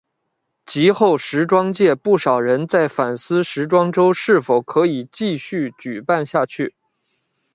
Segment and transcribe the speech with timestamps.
[0.65, 6.73] 及后时装界不少人在反思时装周是否可以继续举办下去。